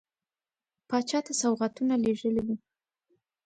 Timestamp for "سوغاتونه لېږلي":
1.41-2.41